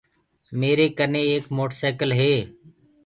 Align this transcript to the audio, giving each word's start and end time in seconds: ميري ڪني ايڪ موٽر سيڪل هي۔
ميري 0.59 0.87
ڪني 0.97 1.21
ايڪ 1.29 1.43
موٽر 1.57 1.75
سيڪل 1.81 2.09
هي۔ 2.19 2.33